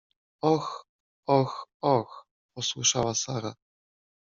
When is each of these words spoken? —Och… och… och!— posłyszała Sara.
—Och… 0.53 0.69
och… 1.25 1.53
och!— 1.81 2.09
posłyszała 2.53 3.15
Sara. 3.15 3.55